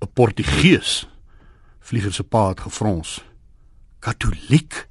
[0.00, 1.08] 'n Portugees.
[1.80, 3.24] Vlieger se pa het gefrons.
[3.98, 4.88] Katoliek.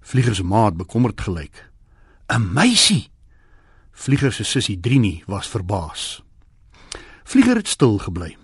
[0.00, 1.70] Vlieger se ma het bekommerd gelyk.
[2.26, 3.10] 'n Meisie.
[3.92, 6.22] Vlieger se sussie Drini was verbaas.
[7.24, 8.36] Vlieger het stil gebly.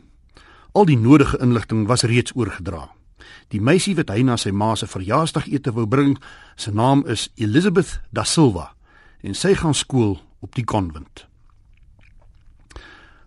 [0.72, 2.91] Al die nodige inligting was reeds oorgedra.
[3.48, 6.18] Die meisie wat hy na sy ma se verjaarsdagete wou bring,
[6.57, 8.75] se naam is Elizabeth da Silva
[9.20, 11.27] en sy gaan skool op die konvent.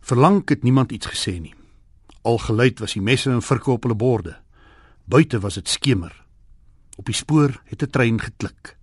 [0.01, 1.55] Verlang het niemand iets gesê nie.
[2.21, 4.37] Al geluid was die messe en virke op hulle borde.
[5.05, 6.13] Buite was dit skemer.
[6.97, 8.77] Op die spoor het 'n trein geklik.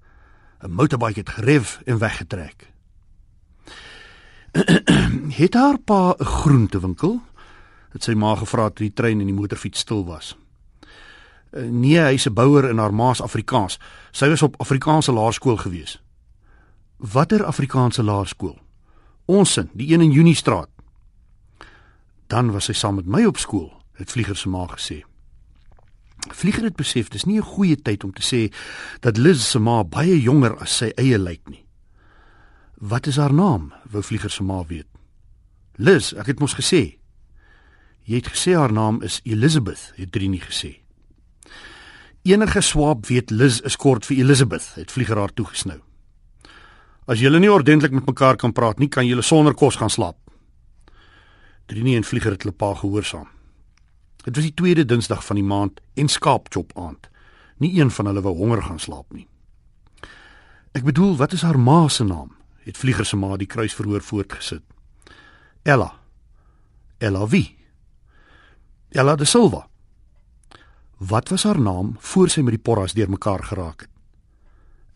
[0.60, 2.72] 'n Motorbike het gerev en weggetrek.
[5.42, 7.20] het haar pa 'n groentewinkel?
[7.92, 10.36] Het sy ma gevra toe die trein en die motorfiets stil was.
[11.50, 13.78] Eh, nee, hy's 'n bouer in haar ma se Afrikaans.
[14.10, 16.02] Sy was op Afrikaanse laerskool gewees.
[16.96, 18.58] Watter Afrikaanse laerskool?
[19.24, 20.68] Ons in, die een in Junie straat.
[22.28, 25.00] Dan was sy saam met my op skool, het Vlieger se ma gesê.
[26.28, 28.52] Vlieger het besef dis nie 'n goeie tyd om te sê
[29.00, 31.64] dat Liz se ma baie jonger as sy eie lyk nie.
[32.80, 33.72] Wat is haar naam?
[33.90, 34.86] wou Vlieger se ma weet.
[35.76, 36.98] Liz, ek het mos gesê.
[38.04, 40.80] Jy het gesê haar naam is Elizabeth, het Drini gesê.
[42.22, 45.80] Enige swaap weet Liz is kort vir Elizabeth, het Vlieger haar toegesnou.
[47.06, 50.27] As julle nie ordentlik met mekaar kan praat nie, kan julle sonder kos gaan slaap.
[51.68, 53.28] Drini en Vlieger het hulle pa gehoorsaam.
[54.24, 57.10] Dit was die tweede Dinsdag van die maand en skaapchop aand.
[57.60, 59.26] Nie een van hulle wou honger gaan slaap nie.
[60.72, 62.32] Ek bedoel, wat is haar ma se naam?
[62.64, 64.64] Het Vlieger se ma die kruisverhoor voortgesit.
[65.62, 65.92] Ella.
[66.98, 67.56] Ella wie?
[68.88, 69.66] Ella de Silva.
[70.96, 73.92] Wat was haar naam voor sy met die porras deurmekaar geraak het?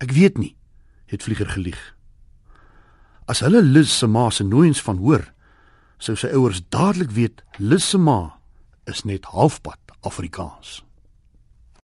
[0.02, 0.54] Ek weet nie,
[1.12, 1.78] het Vlieger gelieg.
[3.28, 5.31] As hulle Lis se ma se nooiens van hoor,
[6.02, 8.34] sou sy ouers dadelik weet Lis se ma
[8.90, 10.80] is net halfpad Afrikaans.